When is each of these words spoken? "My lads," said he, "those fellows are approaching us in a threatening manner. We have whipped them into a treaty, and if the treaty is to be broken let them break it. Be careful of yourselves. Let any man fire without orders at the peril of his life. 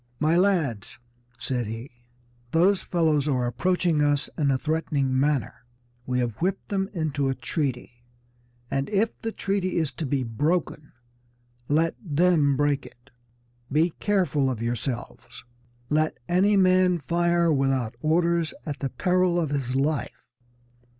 "My 0.19 0.35
lads," 0.35 0.97
said 1.37 1.67
he, 1.67 1.91
"those 2.53 2.81
fellows 2.81 3.27
are 3.27 3.45
approaching 3.45 4.01
us 4.01 4.31
in 4.35 4.49
a 4.49 4.57
threatening 4.57 5.19
manner. 5.19 5.63
We 6.07 6.17
have 6.17 6.37
whipped 6.41 6.69
them 6.69 6.89
into 6.91 7.29
a 7.29 7.35
treaty, 7.35 8.01
and 8.71 8.89
if 8.89 9.15
the 9.21 9.31
treaty 9.31 9.77
is 9.77 9.91
to 9.91 10.07
be 10.07 10.23
broken 10.23 10.91
let 11.67 11.93
them 12.03 12.57
break 12.57 12.87
it. 12.87 13.11
Be 13.71 13.91
careful 13.99 14.49
of 14.49 14.59
yourselves. 14.59 15.45
Let 15.91 16.17
any 16.27 16.57
man 16.57 16.97
fire 16.97 17.53
without 17.53 17.93
orders 18.01 18.55
at 18.65 18.79
the 18.79 18.89
peril 18.89 19.39
of 19.39 19.51
his 19.51 19.75
life. 19.75 20.25